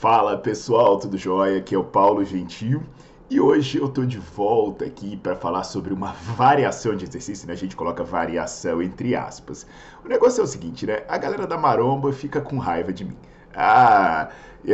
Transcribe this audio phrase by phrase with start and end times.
[0.00, 1.58] Fala pessoal, tudo jóia?
[1.58, 2.82] Aqui é o Paulo Gentil
[3.28, 7.52] e hoje eu tô de volta aqui para falar sobre uma variação de exercício, né?
[7.52, 9.66] A gente coloca variação entre aspas.
[10.02, 11.04] O negócio é o seguinte, né?
[11.06, 13.18] A galera da maromba fica com raiva de mim.
[13.54, 14.28] Ah,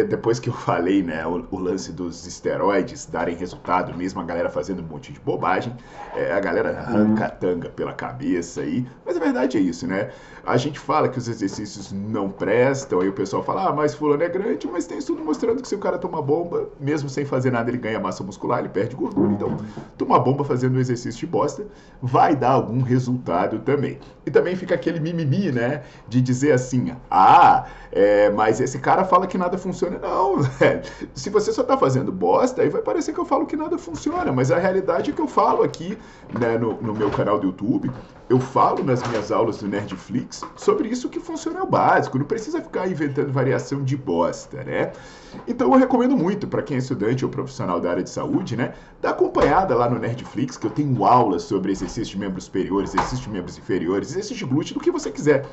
[0.09, 4.51] depois que eu falei, né, o, o, lance dos esteroides darem resultado, mesmo a galera
[4.51, 5.73] fazendo um monte de bobagem,
[6.15, 8.87] é, a galera arranca a tanga pela cabeça aí.
[9.05, 10.11] Mas a verdade é isso, né?
[10.45, 14.23] A gente fala que os exercícios não prestam, aí o pessoal fala, ah, mas fulano
[14.23, 17.51] é grande, mas tem estudo mostrando que se o cara toma bomba, mesmo sem fazer
[17.51, 19.33] nada, ele ganha massa muscular, ele perde gordura.
[19.33, 19.57] Então,
[19.97, 21.67] tomar bomba fazendo um exercício de bosta
[22.03, 23.99] vai dar algum resultado também.
[24.25, 29.27] E também fica aquele mimimi, né, de dizer assim, ah, é, mas esse cara fala
[29.27, 29.99] que nada funciona.
[29.99, 30.83] Não, velho.
[31.15, 34.31] Se você só tá fazendo bosta, aí vai parecer que eu falo que nada funciona.
[34.31, 35.97] Mas a realidade é que eu falo aqui
[36.39, 37.91] né, no, no meu canal do YouTube,
[38.29, 42.19] eu falo nas minhas aulas do Nerdflix sobre isso que funciona é o básico.
[42.19, 44.93] Não precisa ficar inventando variação de bosta, né?
[45.47, 48.75] Então eu recomendo muito para quem é estudante ou profissional da área de saúde, né?
[49.01, 53.25] Dar acompanhada lá no Nerdflix, que eu tenho aulas sobre exercício de membros superiores, exercício
[53.25, 55.47] de membros inferiores, exercício de glúteo, do que você quiser.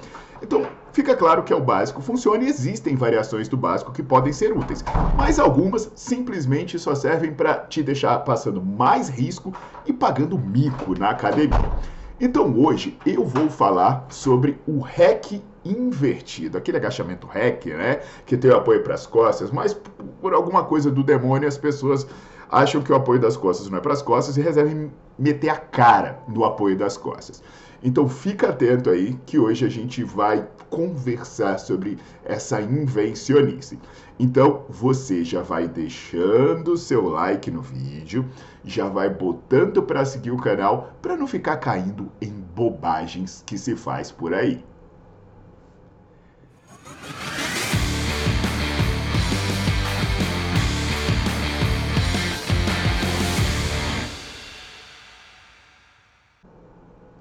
[0.43, 4.33] Então, fica claro que é o básico funciona e existem variações do básico que podem
[4.33, 4.83] ser úteis,
[5.15, 9.53] mas algumas simplesmente só servem para te deixar passando mais risco
[9.85, 11.71] e pagando mico na academia.
[12.19, 18.51] Então hoje eu vou falar sobre o REC invertido, aquele agachamento REC, né, que tem
[18.51, 19.73] o apoio para as costas, mas
[20.21, 22.05] por alguma coisa do demônio as pessoas
[22.51, 25.57] acham que o apoio das costas não é para as costas e resolvem meter a
[25.57, 27.43] cara no apoio das costas.
[27.83, 33.77] Então fica atento aí que hoje a gente vai conversar sobre essa invencionice.
[34.17, 38.25] Então você já vai deixando seu like no vídeo,
[38.63, 43.75] já vai botando para seguir o canal para não ficar caindo em bobagens que se
[43.75, 44.63] faz por aí.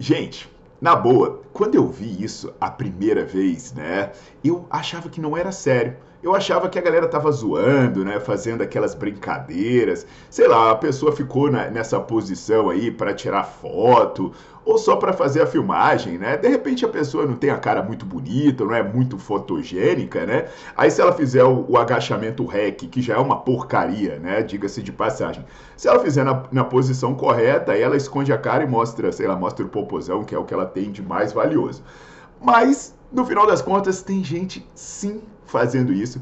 [0.03, 4.11] Gente, na boa, quando eu vi isso a primeira vez, né,
[4.43, 5.97] eu achava que não era sério.
[6.23, 10.07] Eu achava que a galera tava zoando, né, fazendo aquelas brincadeiras.
[10.31, 14.33] Sei lá, a pessoa ficou na, nessa posição aí para tirar foto
[14.65, 16.37] ou só para fazer a filmagem, né?
[16.37, 20.47] De repente a pessoa não tem a cara muito bonita, não é muito fotogênica, né?
[20.77, 24.43] Aí se ela fizer o, o agachamento rec, que já é uma porcaria, né?
[24.43, 25.45] Diga-se de passagem.
[25.77, 29.27] Se ela fizer na, na, posição correta, aí ela esconde a cara e mostra, sei
[29.27, 31.83] lá, mostra o popozão, que é o que ela tem de mais valioso.
[32.41, 35.21] Mas, no final das contas, tem gente sim
[35.53, 36.21] fazendo isso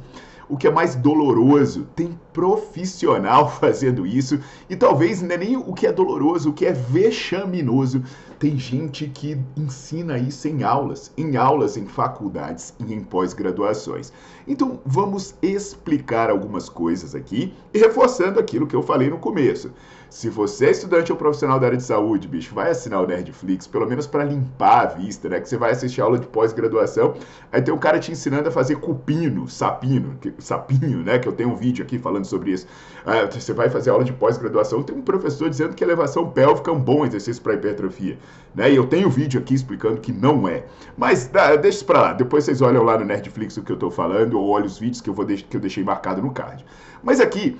[0.50, 1.86] o que é mais doloroso.
[1.94, 4.40] Tem profissional fazendo isso.
[4.68, 8.02] E talvez não é nem o que é doloroso, o que é vexaminoso.
[8.40, 14.14] Tem gente que ensina isso em aulas, em aulas em faculdades e em pós-graduações.
[14.48, 19.70] Então vamos explicar algumas coisas aqui e reforçando aquilo que eu falei no começo.
[20.10, 23.68] Se você é estudante ou profissional da área de saúde, bicho, vai assinar o Nerdflix,
[23.68, 25.38] pelo menos para limpar a vista, né?
[25.38, 27.14] Que você vai assistir aula de pós-graduação,
[27.52, 31.20] aí tem um cara te ensinando a fazer cupino, sapino, que, sapinho, né?
[31.20, 32.66] Que eu tenho um vídeo aqui falando sobre isso.
[33.06, 36.74] Ah, você vai fazer aula de pós-graduação, tem um professor dizendo que elevação pélvica é
[36.74, 38.18] um bom exercício para hipertrofia,
[38.54, 38.70] né?
[38.70, 40.64] E eu tenho vídeo aqui explicando que não é.
[40.96, 43.90] Mas deixa isso para lá, depois vocês olham lá no Nerdflix o que eu estou
[43.90, 46.64] falando, ou olhem os vídeos que eu, vou que eu deixei marcado no card.
[47.02, 47.58] Mas aqui,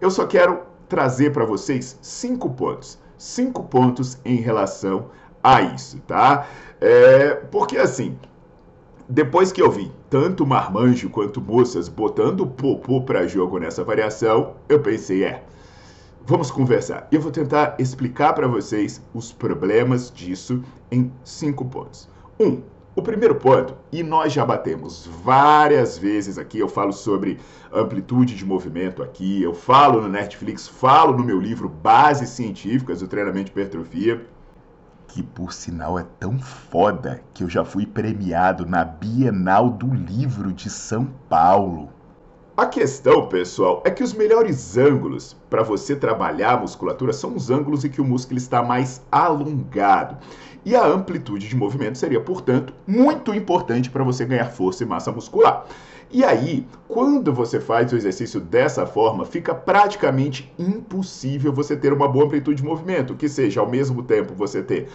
[0.00, 2.98] eu só quero trazer para vocês cinco pontos.
[3.16, 5.10] Cinco pontos em relação
[5.42, 6.46] a isso, tá?
[6.80, 8.16] É, porque assim,
[9.08, 14.80] depois que eu vi tanto marmanjo quanto moças botando popô para jogo nessa variação, eu
[14.80, 15.42] pensei, é,
[16.28, 17.08] vamos conversar.
[17.10, 22.06] Eu vou tentar explicar para vocês os problemas disso em cinco pontos.
[22.38, 22.60] Um,
[22.94, 27.38] O primeiro ponto, e nós já batemos várias vezes aqui, eu falo sobre
[27.72, 33.08] amplitude de movimento aqui, eu falo no Netflix, falo no meu livro Bases Científicas do
[33.08, 34.26] Treinamento de Hipertrofia,
[35.06, 40.52] que por sinal é tão foda que eu já fui premiado na Bienal do Livro
[40.52, 41.90] de São Paulo.
[42.58, 47.52] A questão, pessoal, é que os melhores ângulos para você trabalhar a musculatura são os
[47.52, 50.16] ângulos em que o músculo está mais alongado.
[50.64, 55.12] E a amplitude de movimento seria, portanto, muito importante para você ganhar força e massa
[55.12, 55.66] muscular.
[56.10, 62.08] E aí, quando você faz o exercício dessa forma, fica praticamente impossível você ter uma
[62.08, 64.88] boa amplitude de movimento, que seja ao mesmo tempo você ter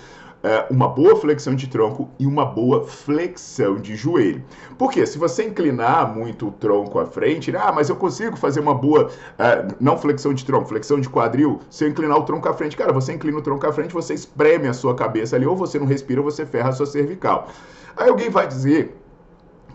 [0.69, 4.43] uma boa flexão de tronco e uma boa flexão de joelho.
[4.77, 8.73] Porque se você inclinar muito o tronco à frente, ah, mas eu consigo fazer uma
[8.73, 9.09] boa,
[9.39, 12.75] é, não flexão de tronco, flexão de quadril, se eu inclinar o tronco à frente,
[12.75, 15.79] cara, você inclina o tronco à frente, você espreme a sua cabeça ali, ou você
[15.79, 17.47] não respira, ou você ferra a sua cervical.
[17.95, 18.97] Aí alguém vai dizer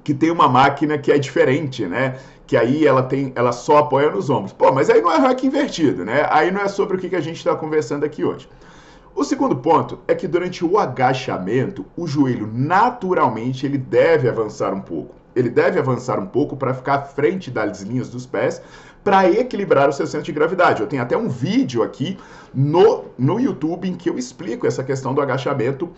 [0.05, 2.19] que tem uma máquina que é diferente, né?
[2.47, 4.53] Que aí ela tem, ela só apoia nos ombros.
[4.53, 6.27] Pô, mas aí não é rack invertido, né?
[6.31, 8.49] Aí não é sobre o que a gente está conversando aqui hoje.
[9.19, 14.81] O segundo ponto é que durante o agachamento, o joelho naturalmente ele deve avançar um
[14.81, 15.17] pouco.
[15.35, 18.63] Ele deve avançar um pouco para ficar à frente das linhas dos pés,
[19.03, 20.81] para equilibrar o seu centro de gravidade.
[20.81, 22.17] Eu tenho até um vídeo aqui
[22.55, 25.91] no, no YouTube em que eu explico essa questão do agachamento,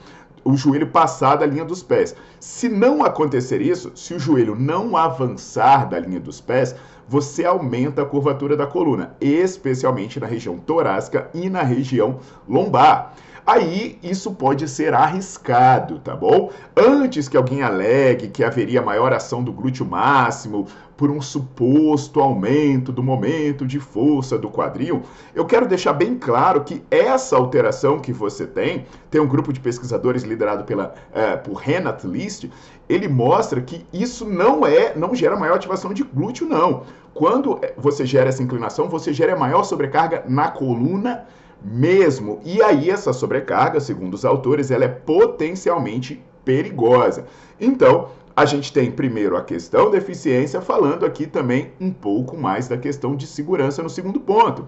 [0.43, 2.17] o joelho passar da linha dos pés.
[2.39, 6.75] Se não acontecer isso, se o joelho não avançar da linha dos pés,
[7.11, 13.17] você aumenta a curvatura da coluna, especialmente na região torácica e na região lombar.
[13.47, 16.51] Aí isso pode ser arriscado, tá bom?
[16.77, 20.67] Antes que alguém alegue que haveria maior ação do glúteo máximo
[20.97, 25.03] por um suposto aumento do momento de força do quadril,
[25.35, 29.61] eu quero deixar bem claro que essa alteração que você tem, tem um grupo de
[29.61, 32.51] pesquisadores liderado pela, é, por Renat List,
[32.87, 36.83] ele mostra que isso não é, não gera maior ativação de glúteo, não.
[37.15, 41.27] Quando é, você gera essa inclinação, você gera maior sobrecarga na coluna
[41.63, 42.41] mesmo.
[42.45, 47.27] E aí essa sobrecarga, segundo os autores, ela é potencialmente perigosa.
[47.61, 52.69] Então, a gente tem primeiro a questão da eficiência, falando aqui também um pouco mais
[52.69, 54.67] da questão de segurança no segundo ponto.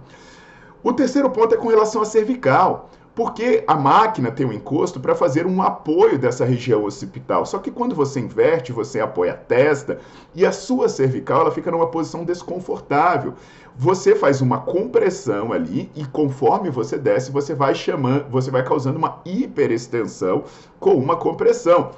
[0.83, 2.91] O terceiro ponto é com relação à cervical.
[3.14, 7.44] Porque a máquina tem um encosto para fazer um apoio dessa região occipital.
[7.44, 9.99] Só que quando você inverte, você apoia a testa
[10.35, 13.35] e a sua cervical ela fica numa posição desconfortável.
[13.76, 18.99] Você faz uma compressão ali e conforme você desce, você vai chamando, você vai causando
[18.99, 20.44] uma hiperextensão
[20.81, 21.91] com uma compressão.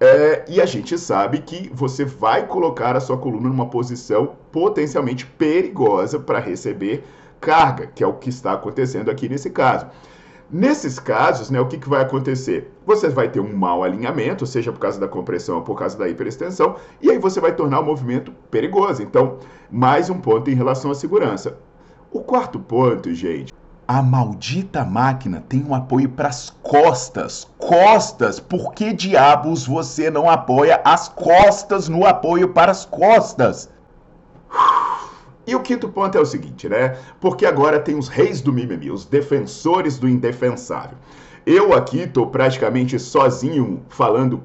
[0.00, 5.26] É, e a gente sabe que você vai colocar a sua coluna numa posição potencialmente
[5.26, 7.04] perigosa para receber
[7.40, 9.86] carga, que é o que está acontecendo aqui nesse caso.
[10.50, 12.72] Nesses casos, né, o que, que vai acontecer?
[12.86, 16.08] Você vai ter um mau alinhamento, seja por causa da compressão ou por causa da
[16.08, 19.02] hiperextensão, e aí você vai tornar o movimento perigoso.
[19.02, 19.36] Então,
[19.70, 21.58] mais um ponto em relação à segurança.
[22.10, 23.52] O quarto ponto, gente,
[23.86, 27.46] a maldita máquina tem um apoio para as costas.
[27.58, 28.40] Costas!
[28.40, 33.70] Por que diabos você não apoia as costas no apoio para as costas?
[35.48, 36.98] E o quinto ponto é o seguinte, né?
[37.18, 40.98] Porque agora tem os reis do mimimi, os defensores do indefensável.
[41.46, 44.42] Eu aqui estou praticamente sozinho falando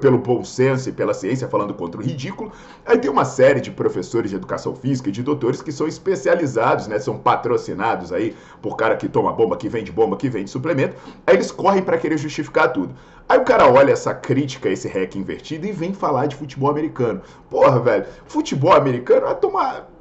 [0.00, 2.50] pelo bom senso e pela ciência, falando contra o ridículo.
[2.86, 6.86] Aí tem uma série de professores de educação física e de doutores que são especializados,
[6.86, 6.98] né?
[6.98, 10.96] São patrocinados aí por cara que toma bomba, que vende bomba, que vende suplemento.
[11.26, 12.94] Aí eles correm para querer justificar tudo.
[13.28, 17.20] Aí o cara olha essa crítica, esse hack invertido e vem falar de futebol americano.
[17.50, 19.91] Porra, velho, futebol americano vai tomar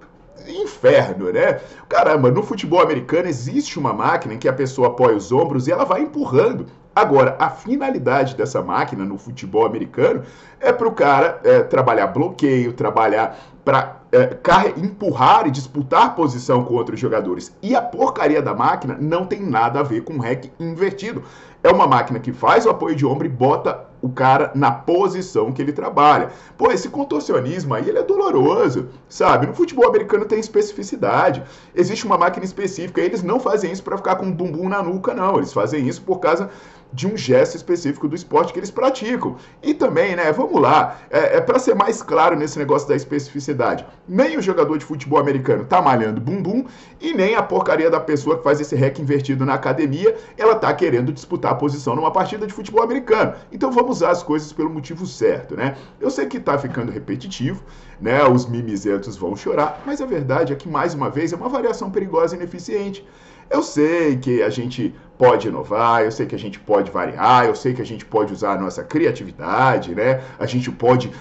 [0.47, 1.59] inferno, né?
[1.87, 5.71] Caramba, no futebol americano existe uma máquina em que a pessoa apoia os ombros e
[5.71, 6.65] ela vai empurrando.
[6.93, 10.23] Agora, a finalidade dessa máquina no futebol americano
[10.59, 14.37] é para o cara é, trabalhar bloqueio, trabalhar para é,
[14.77, 17.55] empurrar e disputar posição com outros jogadores.
[17.61, 21.23] E a porcaria da máquina não tem nada a ver com hack invertido.
[21.63, 25.51] É uma máquina que faz o apoio de ombro e bota o cara na posição
[25.51, 26.31] que ele trabalha.
[26.57, 29.47] Pô, esse contorcionismo aí, ele é doloroso, sabe?
[29.47, 31.43] No futebol americano tem especificidade.
[31.75, 35.13] Existe uma máquina específica, eles não fazem isso para ficar com um bumbum na nuca,
[35.13, 35.37] não.
[35.37, 36.49] Eles fazem isso por causa
[36.93, 39.35] de um gesto específico do esporte que eles praticam.
[39.61, 43.85] E também, né, vamos lá, é, é para ser mais claro nesse negócio da especificidade.
[44.07, 46.65] Nem o jogador de futebol americano tá malhando bumbum
[46.99, 50.73] e nem a porcaria da pessoa que faz esse rec invertido na academia, ela tá
[50.73, 53.33] querendo disputar a posição numa partida de futebol americano.
[53.51, 55.75] Então vamos usar as coisas pelo motivo certo, né?
[55.99, 57.63] Eu sei que tá ficando repetitivo,
[57.99, 58.23] né?
[58.25, 61.89] Os mimizentos vão chorar, mas a verdade é que mais uma vez é uma variação
[61.89, 63.05] perigosa e ineficiente.
[63.51, 67.53] Eu sei que a gente pode inovar, eu sei que a gente pode variar, eu
[67.53, 70.21] sei que a gente pode usar a nossa criatividade, né?
[70.39, 71.11] A gente pode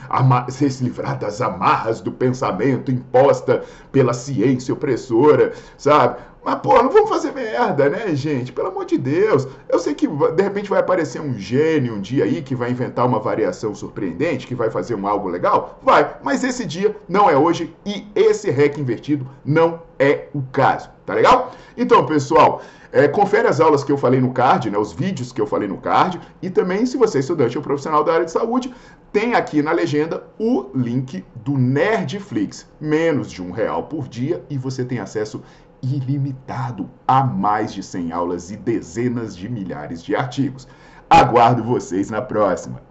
[0.49, 6.19] se livrar das amarras do pensamento imposta pela ciência opressora, sabe?
[6.43, 8.53] Mas, pô, não vamos fazer merda, né, gente?
[8.53, 9.47] Pelo amor de Deus.
[9.69, 13.07] Eu sei que de repente vai aparecer um gênio um dia aí que vai inventar
[13.07, 15.79] uma variação surpreendente, que vai fazer um algo legal.
[15.83, 20.89] Vai, mas esse dia não é hoje e esse REC invertido não é o caso,
[21.05, 21.53] tá legal?
[21.77, 25.41] Então, pessoal, é, confere as aulas que eu falei no card, né, os vídeos que
[25.41, 28.33] eu falei no card, e também, se você é estudante ou profissional da área de
[28.33, 28.73] saúde,
[29.13, 32.67] tem aqui na legenda o link do Nerdflix.
[32.81, 35.43] Menos de um real por dia e você tem acesso
[35.83, 40.67] ilimitado a mais de 100 aulas e dezenas de milhares de artigos.
[41.09, 42.90] Aguardo vocês na próxima!